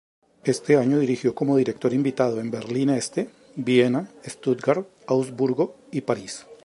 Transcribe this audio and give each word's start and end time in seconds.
Ese 0.43 0.77
año 0.77 0.97
dirigió 0.97 1.35
como 1.35 1.57
director 1.57 1.93
invitado 1.93 2.39
en 2.39 2.49
Berlín 2.49 2.89
Este, 2.89 3.29
Viena, 3.55 4.09
Stuttgart, 4.25 4.87
Augsburgo 5.05 5.75
y 5.91 6.01
París. 6.01 6.47